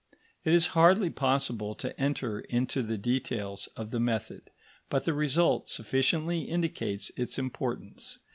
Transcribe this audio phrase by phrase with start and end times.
[0.43, 4.49] It is hardly possible to enter into the details of the method,
[4.89, 8.17] but the result sufficiently indicates its importance.